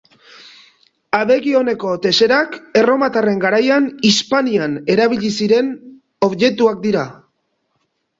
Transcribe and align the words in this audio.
Abegi 1.17 1.51
oneko 1.57 1.91
teserak 2.05 2.55
Erromatarren 2.81 3.43
garaian 3.43 3.85
Hispanian 4.11 4.73
erabili 4.95 5.29
ziren 5.41 5.69
objektuak 6.29 6.81
dira 6.87 7.05